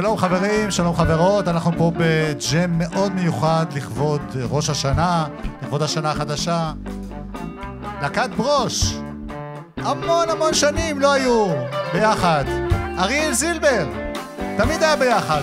[0.00, 4.20] שלום חברים, שלום חברות, אנחנו פה בג'ם מאוד מיוחד לכבוד
[4.50, 5.26] ראש השנה,
[5.62, 6.72] לכבוד השנה החדשה.
[8.02, 8.94] להקת ברוש,
[9.76, 11.46] המון המון שנים לא היו
[11.92, 12.44] ביחד.
[12.98, 13.86] אריאל זילבר,
[14.56, 15.42] תמיד היה ביחד.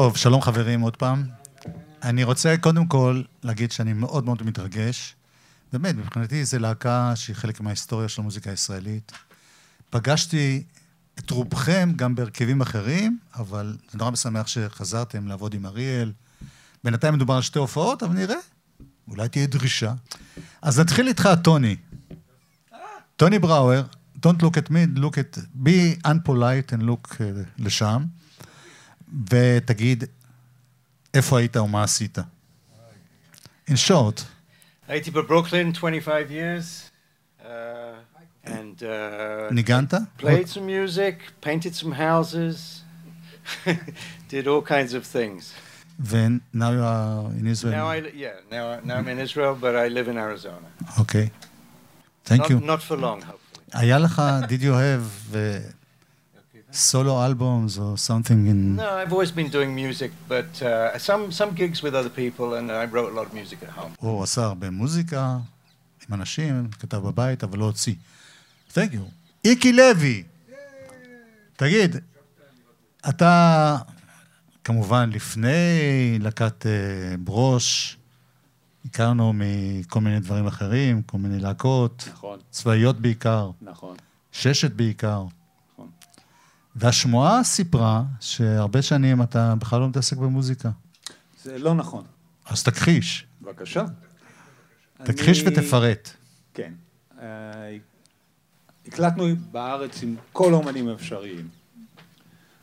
[0.00, 1.24] טוב, שלום חברים עוד פעם.
[2.02, 5.16] אני רוצה קודם כל להגיד שאני מאוד מאוד מתרגש.
[5.72, 9.12] באמת, מבחינתי זו להקה שהיא חלק מההיסטוריה של המוזיקה הישראלית.
[9.90, 10.62] פגשתי
[11.18, 16.12] את רובכם גם בהרכבים אחרים, אבל זה נורא משמח שחזרתם לעבוד עם אריאל.
[16.84, 18.36] בינתיים מדובר על שתי הופעות, אבל נראה.
[19.08, 19.92] אולי תהיה דרישה.
[20.62, 21.76] אז נתחיל איתך, טוני.
[23.16, 23.82] טוני בראואר,
[24.26, 25.38] Don't look at me, look at...
[25.64, 27.20] be unpolite and look uh,
[27.58, 28.04] לשם.
[29.30, 30.04] ותגיד,
[31.14, 32.18] איפה היית ומה עשית?
[33.68, 34.22] In short.
[34.88, 36.90] הייתי בברוקלין 25 years.
[37.40, 37.46] Uh,
[38.44, 39.94] and uh, ניגנת?
[40.18, 42.82] played some music, painted some houses,
[44.28, 45.52] did all kinds of things.
[46.12, 47.72] And now you are in Israel?
[47.72, 50.68] Now I, yeah, now, now I'm in Israel, but I live in Arizona.
[50.98, 51.30] Okay.
[52.24, 52.60] Thank not, you.
[52.60, 53.40] Not for long, hopefully.
[53.72, 55.79] היה לך, did you have uh,
[56.70, 58.76] solo albums or something in...
[58.76, 62.70] No, I've always been doing music, but uh, some, some gigs with other people, and
[62.70, 63.92] I wrote a lot of music at home.
[64.00, 65.38] הוא עשה הרבה מוזיקה
[66.08, 67.94] עם אנשים, כתב בבית, אבל לא הוציא.
[68.74, 69.10] Thank you.
[69.44, 70.22] איקי לוי!
[71.56, 71.96] תגיד,
[73.08, 73.76] אתה,
[74.64, 77.96] כמובן, לפני להקת אה, ברוש,
[78.84, 83.96] הכרנו מכל מיני דברים אחרים, כל מיני להקות, נכון, צבאיות בעיקר, נכון.
[84.32, 85.24] ששת בעיקר.
[86.76, 90.70] והשמועה סיפרה שהרבה שנים אתה בכלל לא מתעסק במוזיקה.
[91.44, 92.04] זה לא נכון.
[92.46, 93.84] אז תכחיש, בבקשה.
[95.02, 96.10] תכחיש אני- ותפרט.
[96.54, 96.72] כן.
[97.20, 97.76] אה,
[98.86, 101.48] הקלטנו בארץ עם כל האומנים האפשריים.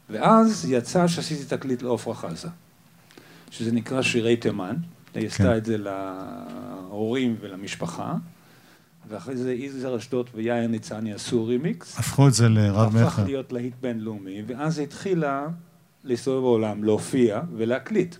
[0.09, 2.47] ואז יצא שעשיתי תקליט לעופרה חזה,
[3.51, 4.75] שזה נקרא שירי תימן.
[5.13, 5.27] היא כן.
[5.27, 8.13] עשתה את זה להורים ולמשפחה,
[9.07, 11.99] ואחרי זה יזהר אשדוד ויאיר ניצני עשו רימיקס.
[11.99, 13.23] הפכו את זה לרב הפך מכר.
[13.23, 15.47] להיות להיט בינלאומי, ואז התחילה
[16.03, 18.15] להסתובב בעולם, להופיע ולהקליט.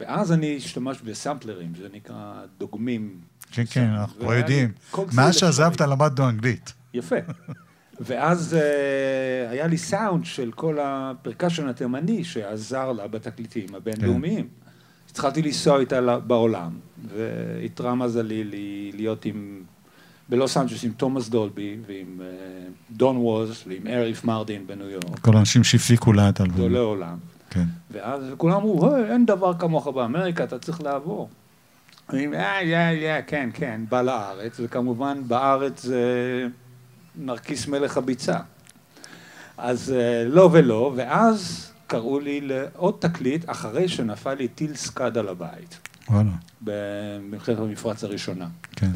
[0.00, 3.20] ואז אני השתמשתי בסמפלרים, זה נקרא דוגמים.
[3.52, 4.72] כן, כן, אנחנו כבר יודעים.
[5.12, 5.80] מאז שעזבת.
[5.80, 6.72] למדנו אנגלית.
[6.94, 7.16] יפה.
[8.00, 14.48] ואז uh, היה לי סאונד של כל הפרקשן התימני שעזר לה בתקליטים הבינלאומיים.
[15.10, 16.72] התחלתי לנסוע איתה בעולם,
[17.08, 19.62] ואיתרע מזלי לי להיות עם,
[20.32, 22.22] בלוס אנג'לס עם תומאס דולבי, ועם uh,
[22.90, 26.58] דון ווז, ועם אריף מרדין בניו יורק, כל האנשים שהפיקו לה את האלבום.
[26.58, 27.16] גדולי עולם.
[27.50, 27.64] כן.
[27.90, 31.28] ואז כולם אמרו, "היי, אין דבר כמוך באמריקה, אתה צריך לעבור.
[32.10, 36.02] אני אומר, אה, yeah, yeah, כן, כן, בא לארץ, וכמובן בארץ זה
[37.16, 38.38] נרקיס מלך הביצה.
[39.58, 45.28] אז אה, לא ולא, ואז קראו לי לעוד תקליט אחרי שנפל לי טיל סקאד על
[45.28, 45.78] הבית,
[46.10, 46.30] וואלה,
[46.60, 48.48] במלחמת המפרץ הראשונה.
[48.76, 48.90] כן.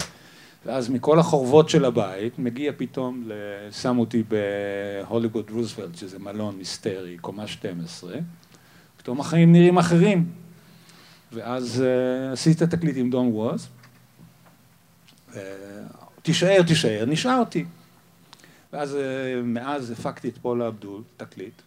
[0.67, 3.29] ואז מכל החורבות של הבית מגיע פתאום,
[3.71, 8.15] שם אותי בהוליווד רוזוולט, שזה מלון היסטרי, קומה 12,
[8.97, 10.33] פתאום החיים נראים אחרים.
[11.33, 13.69] ואז uh, עשיתי את התקליט עם דון ווז,
[16.23, 17.65] תישאר, תישאר, נשארתי.
[18.73, 18.97] ואז uh,
[19.43, 21.63] מאז הפקתי את פולה אבדול, תקליט.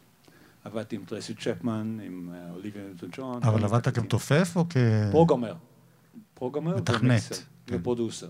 [0.63, 3.43] עבדתי עם טרסי צ'פמן, עם אה, אוליביה ניוטון ג'ון.
[3.43, 4.77] אבל עבדת כמתופף או כ...
[5.11, 5.53] פרוגרמר.
[6.33, 7.21] פרוגרמר מתכנת,
[7.65, 7.75] כן.
[7.75, 8.27] ו producer.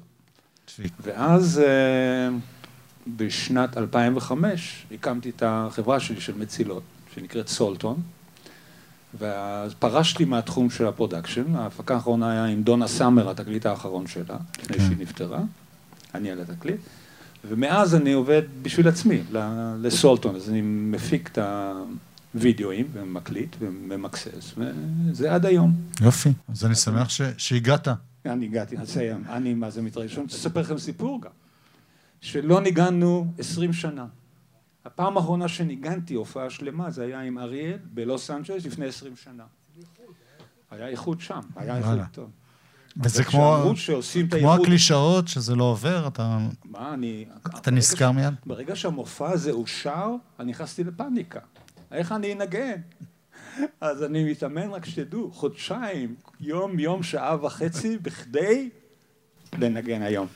[1.03, 2.29] ואז אה,
[3.17, 6.83] בשנת 2005 הקמתי את החברה שלי של מצילות,
[7.15, 7.97] שנקראת סולטון,
[9.19, 14.37] ואז פרשתי מהתחום של ה production, ההפקה האחרונה היה עם דונה סאמר, התקליט האחרון שלה,
[14.59, 14.85] לפני כן.
[14.85, 15.39] שהיא נפטרה,
[16.15, 16.79] אני על התקליט,
[17.47, 19.21] ומאז אני עובד בשביל עצמי,
[19.81, 21.39] לסולטון, אז אני מפיק את
[22.33, 25.73] הווידאוים ומקליט וממקסס, וזה עד היום.
[26.01, 27.07] יופי, אז אני שמח.
[27.37, 27.87] שהגעת.
[28.25, 29.23] אני הגעתי, נסיים.
[29.29, 30.13] אני מה זה מתרגש.
[30.13, 31.31] אני רוצה לספר לכם סיפור גם,
[32.21, 34.05] שלא ניגענו עשרים שנה.
[34.85, 39.43] הפעם האחרונה שניגנתי הופעה שלמה זה היה עם אריאל בלוס אנג'לס לפני עשרים שנה.
[40.71, 42.29] היה איחוד שם, היה איחוד טוב.
[43.03, 43.73] וזה כמו,
[44.39, 48.33] כמו הקלישאות שזה לא עובר, אתה, מה, אני, אתה נזכר מיד?
[48.45, 51.39] ברגע שהמופע הזה אושר, אני נכנסתי לפאניקה.
[51.91, 52.81] איך אני אנגן?
[53.81, 58.69] אז אני מתאמן, רק שתדעו, חודשיים, יום, יום, שעה וחצי, בכדי
[59.57, 60.27] לנגן היום.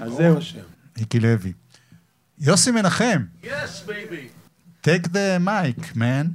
[0.00, 0.36] אז זהו.
[0.98, 1.52] מיקי לוי.
[2.38, 3.24] יוסי מנחם.
[3.42, 3.46] Yes,
[3.86, 4.28] baby.
[4.86, 6.26] take the mic, man.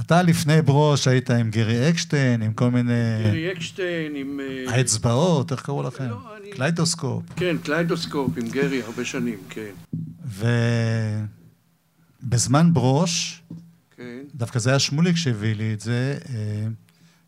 [0.00, 3.22] אתה לפני ברוש היית עם גרי אקשטיין, עם כל מיני...
[3.24, 4.40] גרי אקשטיין, עם...
[4.40, 6.08] אה, האצבעות, איך קראו לכם?
[6.08, 6.50] לא, אני...
[6.50, 7.22] קליידוסקופ.
[7.36, 9.70] כן, קליידוסקופ, עם גרי הרבה שנים, כן.
[12.22, 13.42] ובזמן ברוש,
[13.98, 14.22] כן.
[14.34, 16.66] דווקא זה היה שמוליק שהביא לי את זה, אה,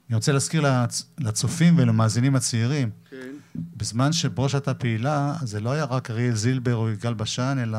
[0.08, 1.04] אני רוצה להזכיר לצ...
[1.18, 3.30] לצופים ולמאזינים הצעירים, כן.
[3.76, 7.78] בזמן שברוש הייתה פעילה, זה לא היה רק אריאל זילבר או יגאל בשן, אלא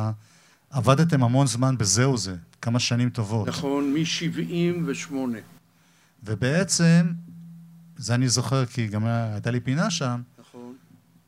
[0.69, 3.47] עבדתם המון זמן בזהו זה, כמה שנים טובות.
[3.47, 5.13] נכון, מ-78.
[6.23, 7.11] ובעצם,
[7.97, 10.73] זה אני זוכר כי גם הייתה לי פינה שם, נכון.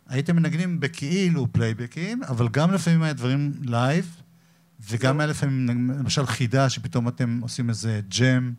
[0.07, 4.22] הייתם מנגנים בכאילו פלייבקים, אבל גם לפעמים היה דברים live,
[4.89, 5.19] וגם.
[5.19, 8.53] היה לפעמים, למשל חידה, שפתאום אתם עושים איזה jam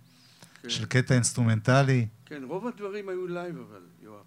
[0.62, 0.70] כן.
[0.70, 2.06] של קטע אינסטרומנטלי.
[2.26, 3.80] כן, רוב הדברים היו live אבל.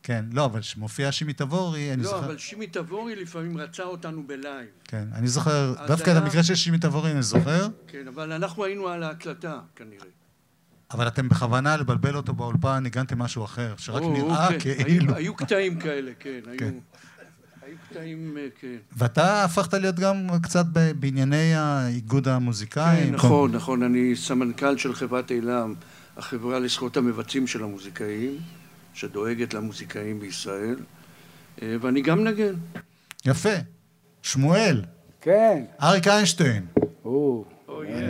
[0.04, 2.22] כן, לא, אבל כשמופיע שימי תבורי, אני לא, זוכר...
[2.22, 4.68] לא, אבל שימי תבורי לפעמים רצה אותנו ב live.
[4.84, 6.18] כן, אני זוכר, דווקא היה...
[6.18, 7.68] את המקרה של שימי תבורי אני זוכר.
[7.88, 10.06] כן, אבל אנחנו היינו על ההקלטה, כנראה.
[10.92, 14.60] אבל אתם בכוונה לבלבל אותו באולפן, ניגנתם משהו אחר, שרק או, נראה כן.
[14.60, 15.06] כאילו...
[15.14, 16.70] היו, היו קטעים כאלה, כן, היו...
[17.98, 18.78] קטעים, אה, כן.
[18.98, 20.66] ואתה הפכת להיות גם קצת
[21.00, 23.04] בענייני האיגוד המוזיקאי.
[23.06, 23.84] כן, נכון, נכון.
[23.84, 25.74] אני סמנכ"ל של חברת אילם,
[26.18, 28.38] החברה לזכויות המבצעים של המוזיקאים.
[28.94, 30.76] שדואגת למוזיקאים בישראל,
[31.62, 32.54] אה, ואני גם נגן.
[33.26, 33.54] יפה.
[34.22, 34.82] שמואל.
[35.22, 35.64] כן.
[35.82, 36.66] אריק איינשטיין.
[37.06, 37.46] או.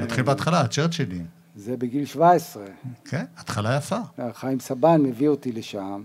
[0.04, 1.26] מתחיל בהתחלה, צ'רצ'ילים.
[1.56, 2.66] זה בגיל 17.
[3.06, 3.98] כן, התחלה יפה.
[4.34, 6.04] חיים סבן מביא אותי לשם.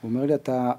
[0.00, 0.72] הוא אומר לי, אתה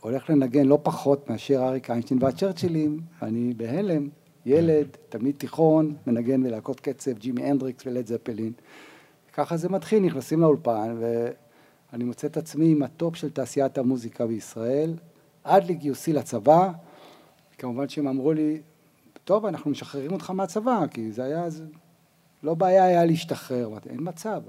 [0.00, 3.00] הולך לנגן לא פחות מאשר אריק איינשטיין והצ'רצ'ילים.
[3.22, 4.08] אני בהלם,
[4.46, 8.52] ילד, תלמיד תיכון, מנגן בלהקות קצב, ג'ימי הנדריקס ולד זפלין.
[9.32, 11.28] ככה זה מתחיל, נכנסים לאולפן, ו...
[11.92, 14.94] אני מוצא את עצמי עם ה top של תעשיית המוזיקה בישראל,
[15.44, 16.72] עד לגיוסי לצבא.
[17.58, 18.60] כמובן שהם אמרו לי,
[19.24, 21.64] טוב, אנחנו משחררים אותך מהצבא, כי זה היה, זה...
[22.42, 24.42] לא בעיה היה להשתחרר, אין מצב.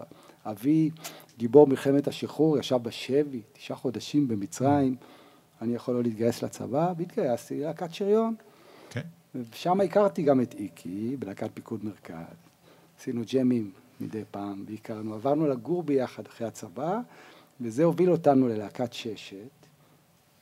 [0.46, 0.90] אבי,
[1.38, 4.96] גיבור מלחמת השחרור, ישב בשבי, תשעה חודשים במצרים,
[5.62, 8.36] אני יכול לא להתגייס לצבא, והתגייסתי ללהקת שריון.
[8.90, 9.00] כן.
[9.00, 9.38] Okay.
[9.52, 12.36] ושם הכרתי גם את איקי, בלהקת פיקוד מרכז.
[13.00, 13.72] עשינו ג'מים
[14.02, 17.00] מדי פעם, והכרנו, עברנו לגור ביחד אחרי הצבא,
[17.62, 19.68] וזה הוביל אותנו ללהקת ששת,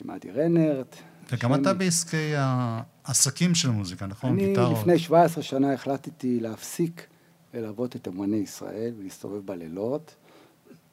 [0.04, 0.96] עם אדי רנרט.
[1.32, 4.30] וגם אתה בעסקי העסקים של מוזיקה, נכון?
[4.30, 4.78] אני גיטרות.
[4.78, 7.08] לפני 17 שנה החלטתי להפסיק
[7.54, 10.16] ללוות את אמני ישראל ולהסתובב בלילות.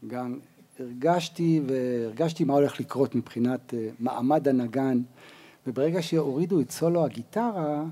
[0.07, 0.39] גם
[0.83, 5.01] הרגשתי והרגשתי מה הולך לקרות מבחינת אה, מעמד הנגן,
[5.67, 7.85] וברגע שהורידו את סולו הגיטרה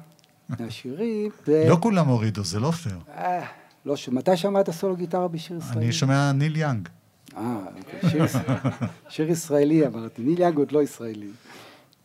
[0.49, 1.31] מהשירים...
[1.69, 2.99] לא כולם הורידו, זה לא פייר.
[3.09, 3.47] אה,
[3.85, 5.85] לא, מתי שמעת סולו גיטרה בשיר ישראלי?
[5.85, 6.89] אני שומע ניל יאנג.
[7.37, 8.11] אה, אוקיי.
[8.11, 8.25] שיר,
[9.09, 11.31] שיר ישראלי אמרתי, ניל יאנג עוד לא ישראלי.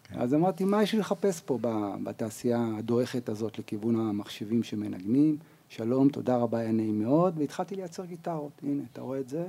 [0.03, 0.19] כן.
[0.19, 1.59] אז אמרתי, מה יש לי לחפש פה
[2.03, 5.37] בתעשייה הדועכת הזאת לכיוון המחשבים שמנגנים?
[5.69, 8.51] שלום, תודה רבה, היה נעים מאוד, והתחלתי לייצר גיטרות.
[8.63, 9.43] הנה, אתה רואה את זה?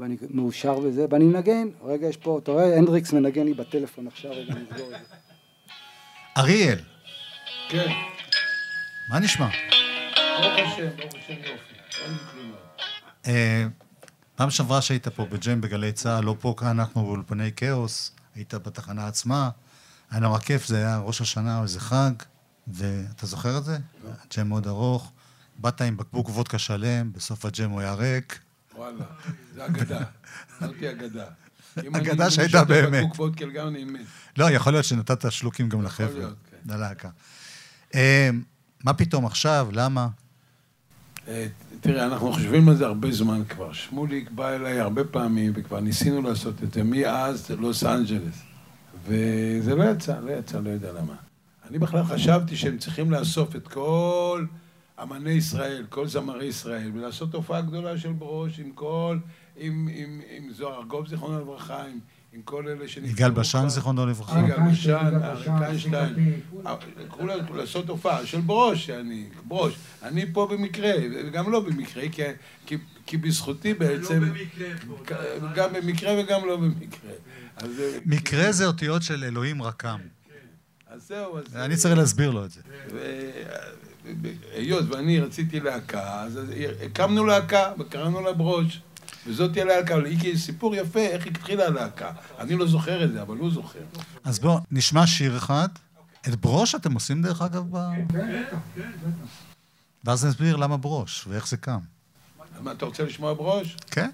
[0.00, 1.68] ואני מאושר בזה, ואני מנגן.
[1.84, 5.14] רגע, יש פה, אתה רואה, הנדריקס מנגן לי בטלפון עכשיו, רגע, נסגור את זה.
[6.36, 6.78] אריאל.
[7.68, 7.92] כן.
[9.10, 9.48] מה נשמע?
[10.40, 11.74] ברוך השם, ברוך השם יופי.
[12.04, 12.52] אין לי כלום.
[13.26, 13.66] אה,
[14.34, 19.06] פעם שעברה שהיית פה בג'ם בגלי צה"ל, לא פה, כאן אנחנו באולפני כאוס, היית בתחנה
[19.06, 19.50] עצמה,
[20.10, 22.12] היה נורא כיף, זה היה ראש השנה או איזה חג,
[22.68, 23.78] ואתה זוכר את זה?
[24.04, 24.10] לא.
[24.36, 25.12] ג'ם מאוד ארוך,
[25.58, 28.38] באת עם בקבוק וודקה שלם, בסוף הג'ם הוא היה ריק.
[28.80, 29.04] וואלה,
[29.54, 30.00] זה אגדה,
[30.62, 31.24] אמרתי אגדה.
[31.78, 33.04] אגדה שהייתה באמת.
[33.04, 34.00] בקבוק וודקה גם אני מת.
[34.36, 36.28] לא, יכול להיות שנתת שלוקים גם לחבר'ה.
[36.50, 36.72] כן.
[36.74, 37.08] ללהקה.
[37.94, 38.30] אה,
[38.84, 39.68] מה פתאום עכשיו?
[39.72, 40.08] למה?
[41.28, 41.46] אה,
[41.80, 43.72] תראה, אנחנו חושבים על זה הרבה זמן כבר.
[43.72, 48.42] שמוליק בא אליי הרבה פעמים, וכבר ניסינו לעשות את זה מאז לוס אנג'לס.
[49.06, 51.14] וזה לא יצא, לא יצא, לא יודע למה.
[51.70, 54.44] אני בכלל חשבתי שהם צריכים לאסוף את כל
[55.02, 59.18] אמני ישראל, כל זמרי ישראל, ולעשות הופעה גדולה של ברוש עם כל,
[59.56, 61.98] עם, עם, עם זוהר ארגוב, זיכרונו לברכה, עם,
[62.32, 63.12] עם כל אלה שנפטרו.
[63.12, 63.68] יגאל בשן.
[63.68, 64.38] זיכרונו לברכה.
[64.38, 66.40] יגאל בשן, אריק איינשטיין.
[66.66, 66.74] אה,
[67.20, 69.74] לנו לעשות הופעה של ברוש, אני, ברוש.
[70.02, 70.92] אני פה במקרה,
[71.26, 72.22] וגם לא במקרה, כי,
[72.66, 72.76] כי,
[73.06, 74.22] כי בזכותי בעצם...
[75.54, 77.10] גם במקרה וגם לא במקרה.
[77.56, 79.98] אז, אה, מקרה זה אותיות של אלוהים רקם.
[80.86, 81.56] אז זהו, אז...
[81.56, 82.60] אני צריך להסביר לו את זה.
[84.54, 86.40] היות ואני רציתי להקה, אז
[86.86, 88.80] הקמנו להקה וקראנו לה ברוש.
[89.26, 92.12] וזאת תהיה להקה, אבל היא סיפור יפה איך התחילה הלהקה.
[92.38, 93.78] אני לא זוכר את זה, אבל הוא זוכר.
[94.24, 95.68] אז בואו, נשמע שיר אחד.
[96.28, 97.76] את ברוש אתם עושים דרך אגב ב...
[98.12, 98.42] כן,
[98.74, 99.26] כן, בטח.
[100.04, 101.78] ואז נסביר למה ברוש ואיך זה קם.
[102.60, 103.76] מה, אתה רוצה לשמוע ברוש?
[103.90, 104.10] כן?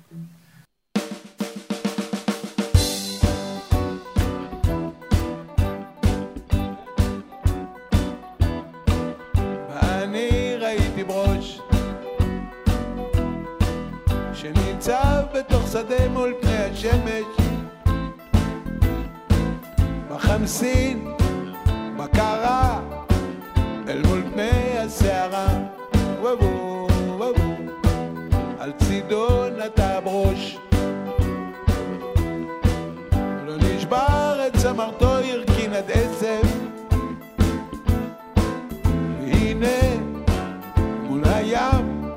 [15.77, 17.25] בתוך שדה מול פני השמש.
[20.11, 21.09] בחמסין,
[21.97, 22.81] בקרה,
[23.89, 25.47] אל מול פני הסערה
[26.21, 27.55] וובו, וובו,
[28.59, 30.59] על צידו נטע ברוש.
[33.47, 36.49] לא נשבר את צמרתו הרכין עד עצב.
[39.21, 39.97] והנה
[41.03, 42.13] מול הים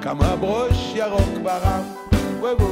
[0.00, 1.82] כמה ברוש ירוק ברם.
[2.40, 2.71] וובו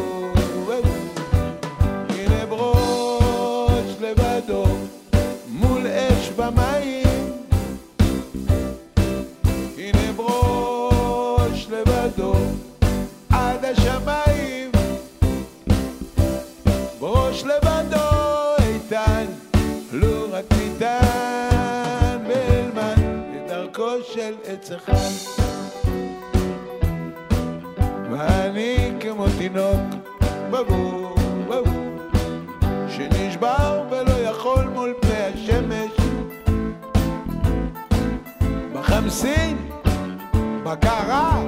[24.53, 24.95] עץ אחד.
[28.11, 29.81] ואני כמו תינוק,
[30.51, 31.15] בבור,
[31.49, 31.99] בבור,
[32.89, 35.91] שנשבר ולא יכול מול פני השמש.
[38.75, 39.57] בחמסין,
[40.65, 41.43] בקרה,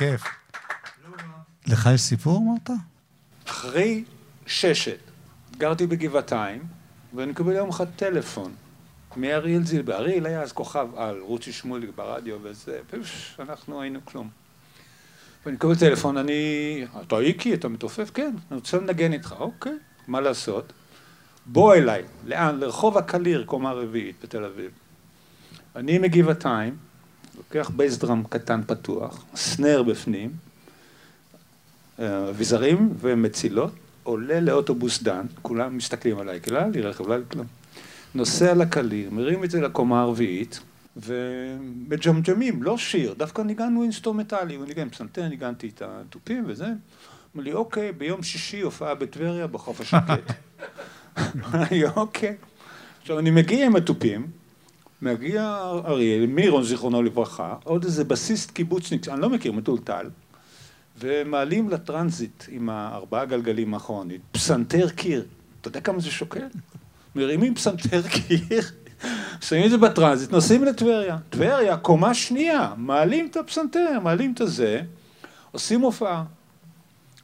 [0.00, 0.22] כיף.
[1.66, 2.70] לך יש סיפור, אמרת?
[3.46, 4.04] אחרי
[4.46, 4.98] ששת,
[5.58, 6.62] גרתי בגבעתיים,
[7.14, 8.54] ואני מקבל יום אחד טלפון
[9.16, 9.94] מאריאל זילבר.
[9.94, 14.28] אריאל היה אז כוכב על, רוצי שמוליק ברדיו וזה, פש, אנחנו היינו כלום.
[15.46, 16.84] ואני מקבל טלפון, אני...
[17.02, 18.10] אתה איקי, אתה מתעופף?
[18.14, 19.34] כן, אני רוצה לנגן איתך.
[19.38, 19.78] אוקיי,
[20.08, 20.72] מה לעשות?
[21.46, 22.02] בוא אליי.
[22.26, 22.58] לאן?
[22.58, 24.70] לרחוב הקליר, קומה רביעית בתל אביב.
[25.76, 26.76] אני מגבעתיים,
[27.40, 30.30] לוקח bass drum קטן פתוח, snare בפנים,
[31.98, 37.46] אה, אביזרים ומצילות, עולה לאוטובוס דן, כולם מסתכלים עליי, לא היה לי רכב, לא כלום.
[38.14, 40.60] נוסע לקליר, מרים את זה לקומה הרביעית,
[40.96, 46.66] ומג'מג'מים, לא שיר, דווקא ניגענו אינסטרומנטלי, הוא ניגן פסנתר, ניגנתי את התופים וזה.
[47.34, 50.32] אמר לי, אוקיי, ביום שישי הופעה בטבריה בחוף השקט.
[51.34, 52.36] אמר לי, אוקיי.
[53.02, 54.26] עכשיו, אני מגיע עם התופים,
[55.02, 60.10] מגיע אריאל, מירון זיכרונו לברכה, עוד איזה בסיסט קיבוצניק, אני לא מכיר, מטולטל,
[60.98, 65.24] ומעלים לטרנזיט עם הארבעה גלגלים האחרונית, פסנתר קיר,
[65.60, 66.46] אתה יודע כמה זה שוקל?
[67.16, 68.62] מרימים פסנתר קיר,
[69.46, 71.18] שמים את זה בטרנזיט, נוסעים לטבריה.
[71.30, 74.82] טבריה, קומה שנייה, מעלים את הפסנתר, מעלים את הזה,
[75.52, 76.24] עושים הופעה.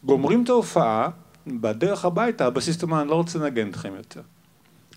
[0.04, 1.10] גומרים את ההופעה,
[1.46, 4.20] בדרך הביתה, הבסיסט אמר, אני לא רוצה לנגן אתכם יותר.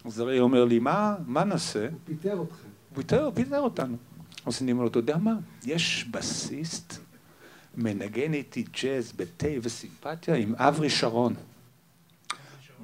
[0.05, 1.81] אז אריאל אומר לי, מה, מה נעשה?
[1.81, 2.68] הוא פיטר אתכם.
[2.99, 3.97] פיטר, פיטר אותנו.
[4.45, 5.33] אז אני אומר לו, אתה יודע מה?
[5.65, 6.93] יש בסיסט
[7.77, 11.33] מנגן איתי ג'אז בתה וסימפתיה עם אברי שרון.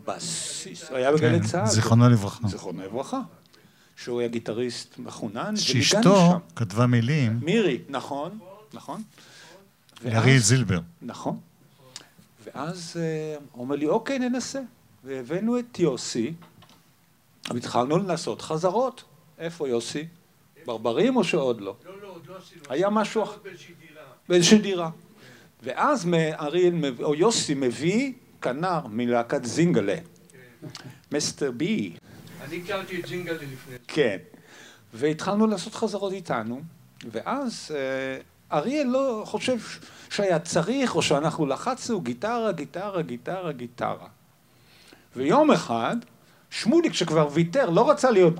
[0.06, 1.68] בסיסט, היה בגלי צה"ל.
[1.68, 2.48] זיכרונו לברכה.
[2.48, 3.22] זיכרונו לברכה.
[3.96, 6.40] שהוא היה גיטריסט מחונן, שאשתו.
[6.56, 8.40] כתבה מילים, מירי, נכון,
[8.74, 9.04] נכון?
[10.06, 10.80] לאריאל ואז- זילבר.
[11.02, 11.40] נכון.
[12.44, 14.62] ואז אה, הוא אומר לי, אוקיי, ננסה.
[15.04, 16.34] והבאנו את יוסי,
[17.54, 19.04] והתחלנו לנסות חזרות.
[19.40, 20.08] איפה יוסי?
[20.66, 21.76] ברברים או שעוד לא?
[21.86, 22.62] לא, לא, עוד לא עשינו.
[22.70, 23.38] היה משהו אחר.
[24.30, 24.90] באיזושהי דירה.
[25.64, 26.08] ואז
[26.40, 26.74] אריאל,
[27.04, 29.96] או יוסי מביא כנר מלהקת זינגלה.
[31.12, 31.94] מיסטר בי.
[32.42, 33.76] אני הכרתי את זינגלה לפני.
[33.88, 34.18] כן.
[34.94, 36.62] והתחלנו לעשות חזרות איתנו,
[37.12, 39.58] ואז אה, אריאל לא חושב
[40.10, 44.08] שהיה צריך, או שאנחנו לחצנו גיטרה, גיטרה, גיטרה, גיטרה.
[45.16, 45.96] ויום אחד,
[46.50, 48.34] שמוליק שכבר ויתר, לא רצה להיות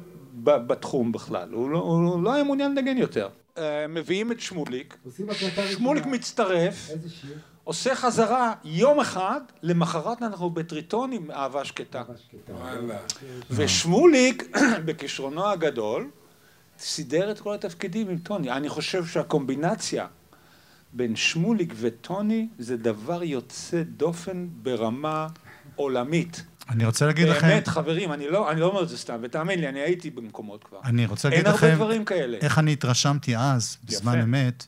[0.44, 3.30] בתחום בכלל, הוא לא, הוא לא היה מעוניין לנגן יותר.
[3.58, 4.98] אה, מביאים את שמוליק,
[5.72, 6.06] שמוליק.
[6.06, 6.90] מצטרף?
[7.64, 12.04] עושה חזרה יום אחד, למחרת אנחנו בטריטון עם אהבה שקטה.
[13.50, 16.10] ושמוליק, בכישרונו הגדול,
[16.80, 18.52] סידר את כל התפקידים עם טוני.
[18.52, 20.08] אני חושב שהקומבינציה
[20.94, 25.28] בין שמוליק וטוני זה דבר יוצא דופן ברמה
[25.76, 26.44] עולמית.
[26.70, 29.60] אני רוצה להגיד לכם, באמת, חברים, אני לא, אני לא אומר את זה סתם, ותאמין
[29.60, 30.80] לי, אני הייתי במקומות כבר.
[30.84, 32.38] אני רוצה אין להגיד הרבה לכם דברים כאלה.
[32.42, 34.24] איך אני התרשמתי אז, בזמן יפה.
[34.24, 34.66] אמת,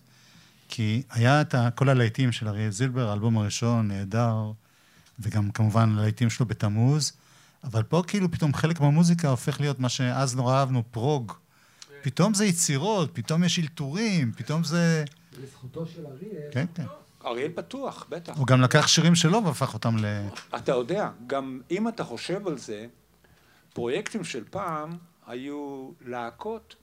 [0.69, 4.51] כי היה את כל הלהיטים של אריאל זילבר, האלבום הראשון, נהדר,
[5.19, 7.11] וגם כמובן הלהיטים שלו בתמוז,
[7.63, 11.33] אבל פה כאילו פתאום חלק מהמוזיקה הופך להיות מה שאז נורא אהבנו, פרוג.
[12.01, 15.05] פתאום זה יצירות, פתאום יש אלתורים, פתאום זה...
[15.43, 16.51] לזכותו של אריאל.
[16.51, 16.83] כן, כן.
[17.27, 18.37] אריאל פתוח, בטח.
[18.37, 20.05] הוא גם לקח שירים שלו והפך אותם ל...
[20.55, 22.85] אתה יודע, גם אם אתה חושב על זה,
[23.73, 26.75] פרויקטים של פעם היו להקות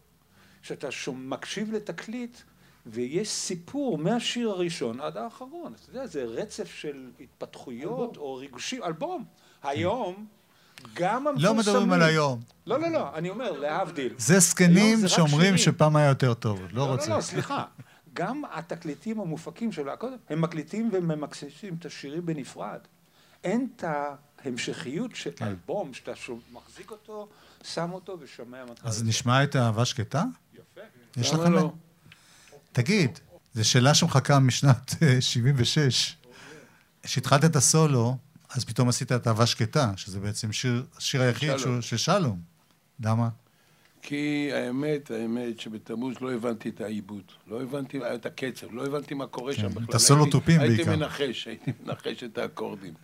[0.63, 2.41] שאתה שומע, מקשיב לתקליט
[2.87, 5.73] ויש סיפור מהשיר הראשון עד האחרון.
[5.75, 9.25] אתה יודע, זה רצף של התפתחויות או ריגושים, אלבום.
[9.63, 10.27] היום,
[10.95, 11.57] גם המפורסמים...
[11.57, 12.41] לא מדברים על היום.
[12.67, 14.15] לא, לא, לא, אני אומר, להבדיל.
[14.19, 15.59] זה זקנים שאומרים.
[15.59, 17.11] שפעם היה יותר טוב, לא לא, רוצה.
[17.11, 17.65] לא, לא, סליחה.
[18.15, 22.79] גם התקליטים המופקים של להקות, הם מקליטים וממקססים את השירים בנפרד.
[23.45, 25.47] אין את ההמשכיות של כן.
[25.47, 27.29] אלבום, שאתה שוב מחזיק אותו,
[27.63, 28.81] שם אותו ושומע מתי.
[28.85, 30.25] אז נשמע את אהבה שקטה?
[30.55, 30.81] יפה.
[31.17, 31.53] יש לכם...
[31.53, 31.73] לא?
[32.73, 33.19] תגיד,
[33.55, 36.17] זו שאלה שמחכה משנת אה, 76.
[37.03, 38.17] כשהתחלת את הסולו,
[38.51, 42.41] אז פתאום עשית את אהבה שקטה, שזה בעצם שיר, השיר היחיד של שלום.
[43.01, 43.29] למה?
[44.07, 49.27] כי האמת, האמת שבתמוז לא הבנתי את העיבוד, לא הבנתי את הקצב, לא הבנתי מה
[49.27, 49.97] קורה כן, שם את בכלל.
[49.97, 50.75] הסולו הייתי- תופים בעיקר.
[50.75, 52.95] הייתי מנחש, הייתי מנחש את האקורדים.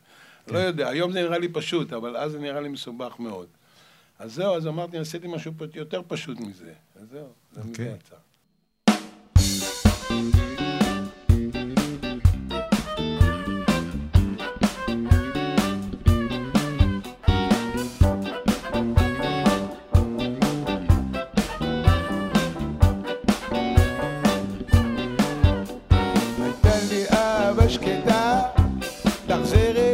[0.49, 3.47] לא יודע, היום זה נראה לי פשוט, אבל אז זה נראה לי מסובך מאוד.
[4.19, 6.73] אז זהו, אז אמרתי, עשיתי משהו יותר פשוט מזה.
[7.01, 7.85] אז זהו, זה אוקיי.
[7.85, 8.17] מזה יצא.
[29.30, 29.88] תחזרי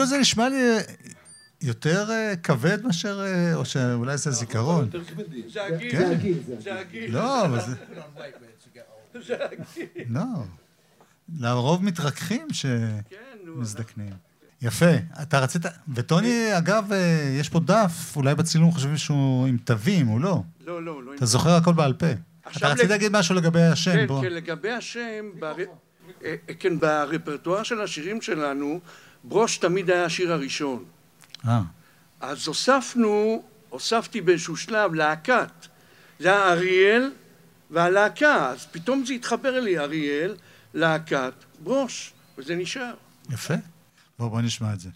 [0.00, 0.78] אפילו זה נשמע לי
[1.62, 4.90] יותר אה, כבד מאשר, אה, או שאולי זה זיכרון.
[4.90, 5.48] כבדים.
[5.48, 5.90] זה הגיל.
[5.90, 6.18] כן.
[6.58, 7.14] זה הגיל.
[7.14, 7.72] לא, אבל זה...
[10.08, 10.22] לא.
[11.38, 12.54] לרוב מתרככים כן.
[13.44, 14.12] שמזדקנים.
[14.62, 14.94] יפה.
[15.22, 15.62] אתה רצית...
[15.94, 20.42] וטוני, אגב, אה, יש פה דף, אולי בצילום חושבים שהוא עם תווים, הוא לא.
[20.66, 21.14] לא, לא, לא.
[21.14, 22.06] אתה זוכר הכל בעל פה.
[22.56, 24.22] אתה רצית להגיד משהו לגבי השם, כן, בוא.
[24.22, 25.24] כן, לגבי השם.
[26.24, 28.80] אה, כן, ברפרטואר של השירים שלנו,
[29.24, 30.84] ברוש תמיד היה השיר הראשון.
[31.48, 31.62] אה,
[32.20, 35.52] אז הוספנו, הוספתי באיזשהו שלב להקת.
[36.18, 37.12] זה היה אריאל
[37.70, 40.36] והלהקה, אז פתאום זה התחבר לי, אריאל,
[40.74, 42.94] להקת, ברוש, וזה נשאר.
[43.30, 43.54] יפה.
[44.18, 44.88] בוא, בוא נשמע את זה.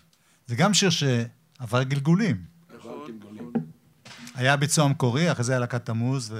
[0.47, 2.37] זה גם שיר שעבר גלגולים.
[2.77, 3.53] נכון, נכון.
[4.35, 6.35] היה ביצוע מקורי, אחרי זה היה להקת תמוז,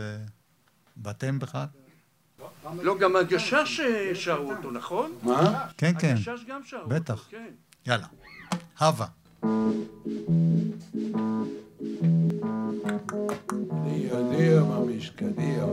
[1.03, 1.67] ואתם בכלל?
[2.83, 5.13] לא, גם הגשש אה, שרו אותו, נכון?
[5.23, 5.67] מה?
[5.79, 6.15] כן, כן.
[6.17, 7.17] הגשש גם שרו אותו.
[7.17, 7.49] כן.
[7.87, 8.07] יאללה.
[8.81, 9.07] הווה.
[13.85, 15.69] Dio, Dio, mamiška, Dio.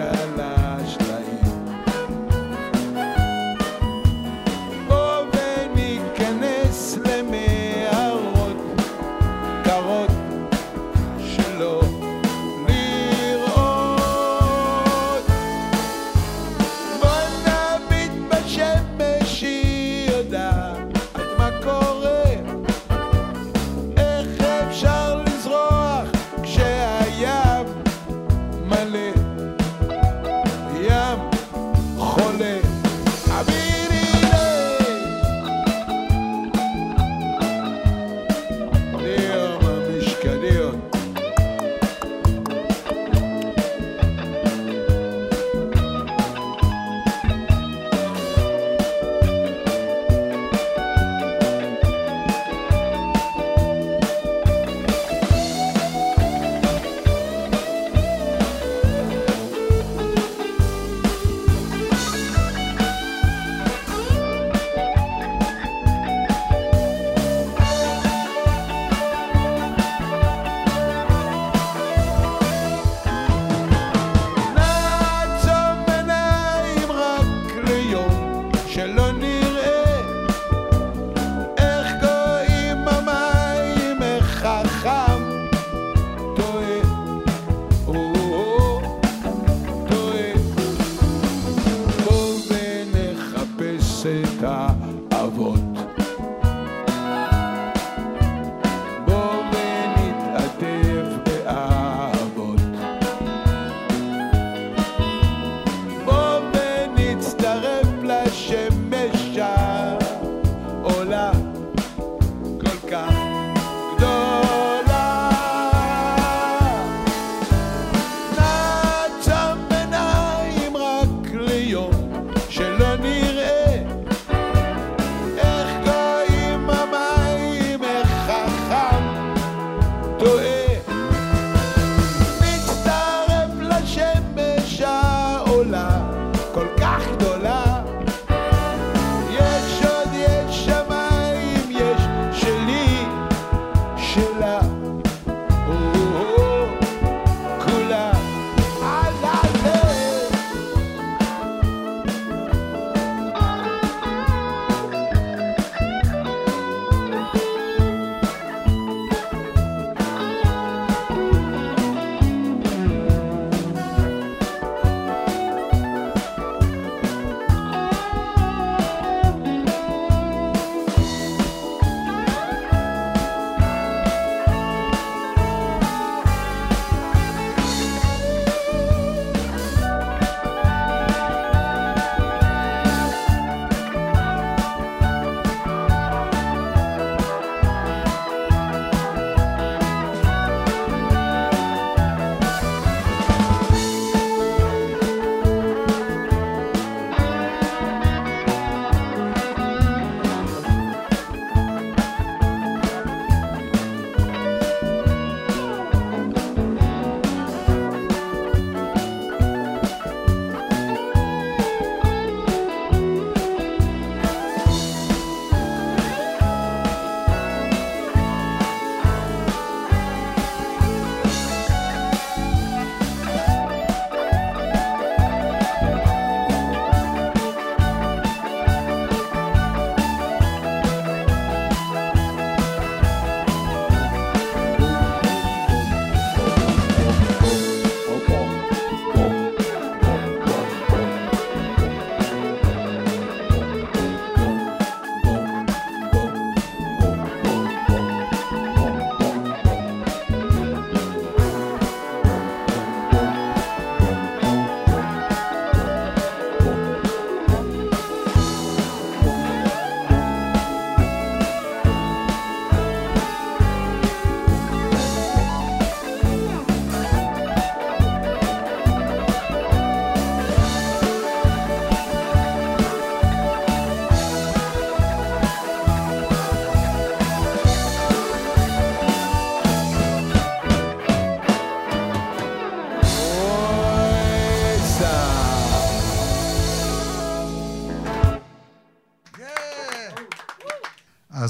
[0.00, 0.49] ונקפץ על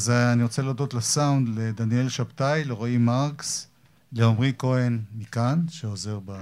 [0.01, 3.69] אז אני רוצה להודות לסאונד, לדניאל שבתאי, לרועי מרקס,
[4.13, 6.33] לעמרי כהן מכאן, שעוזר ב...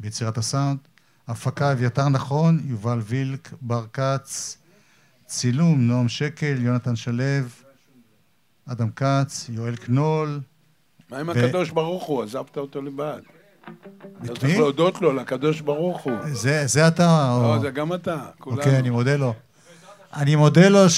[0.00, 0.78] ביצירת הסאונד.
[1.28, 4.58] הפקה אביתר נכון, יובל וילק, בר כץ,
[5.26, 7.24] צילום נועם שקל, יונתן שלו,
[8.66, 10.40] אדם כץ, יואל קנול.
[11.10, 12.22] מה עם ו- הקדוש ברוך הוא?
[12.22, 13.20] עזבת אותו לבד.
[14.24, 14.58] אתה את צריך?
[14.58, 16.18] להודות לו, לקדוש ברוך הוא.
[16.32, 17.30] זה, זה אתה?
[17.32, 17.42] או...
[17.42, 18.60] לא, זה גם אתה, כולנו.
[18.60, 19.34] אוקיי, אני מודה לו.
[20.14, 20.90] אני מודה לו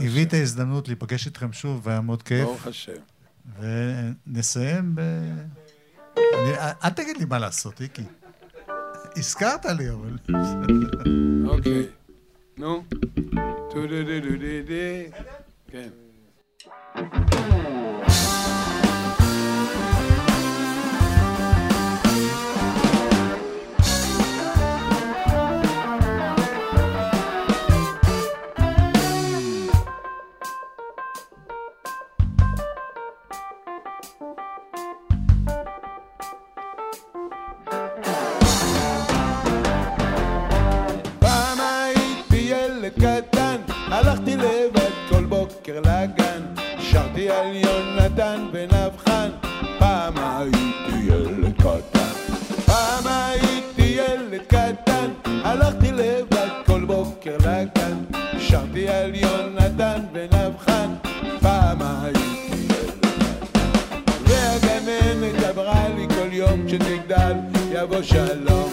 [0.00, 0.22] ברוך השם.
[0.22, 2.44] את ההזדמנות להיפגש איתכם שוב, והיה מאוד כיף.
[2.44, 2.92] ברוך השם.
[3.60, 5.00] ונסיים ב...
[6.16, 6.52] אני,
[6.84, 8.02] אל תגיד לי מה לעשות, איקי.
[9.16, 10.18] הזכרת לי, אבל...
[11.46, 11.86] אוקיי.
[12.58, 12.84] נו.
[13.70, 15.16] טו-דו-דו-דו-דו-דו.
[15.70, 15.88] כן.
[66.78, 67.32] כשתגדל
[67.70, 68.72] יבוא שלום.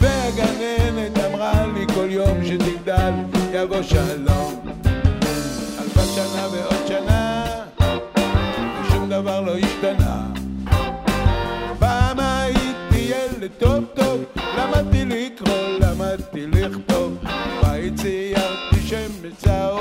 [0.00, 3.12] והגננת אמרה לי כל יום שתגדל
[3.52, 4.60] יבוא שלום.
[5.78, 7.44] חלפה שנה ועוד שנה
[8.82, 10.26] ושום דבר לא השתנה
[11.78, 14.24] פעם הייתי ילד טוב טוב
[14.58, 17.16] למדתי לקרוא, למדתי לכתוב.
[17.62, 19.79] בית ציירתי שמש צהוב